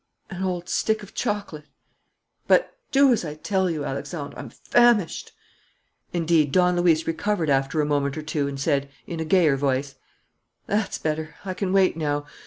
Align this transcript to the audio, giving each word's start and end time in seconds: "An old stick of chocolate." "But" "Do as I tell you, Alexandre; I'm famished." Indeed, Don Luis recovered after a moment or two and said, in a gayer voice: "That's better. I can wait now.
"An 0.31 0.41
old 0.41 0.67
stick 0.67 1.03
of 1.03 1.13
chocolate." 1.13 1.65
"But" 2.47 2.75
"Do 2.91 3.13
as 3.13 3.23
I 3.23 3.35
tell 3.35 3.69
you, 3.69 3.85
Alexandre; 3.85 4.35
I'm 4.35 4.49
famished." 4.49 5.31
Indeed, 6.11 6.51
Don 6.51 6.75
Luis 6.75 7.05
recovered 7.05 7.51
after 7.51 7.81
a 7.81 7.85
moment 7.85 8.17
or 8.17 8.23
two 8.23 8.47
and 8.47 8.59
said, 8.59 8.89
in 9.05 9.19
a 9.19 9.25
gayer 9.25 9.57
voice: 9.57 9.93
"That's 10.65 10.97
better. 10.97 11.35
I 11.45 11.53
can 11.53 11.71
wait 11.71 11.95
now. 11.97 12.25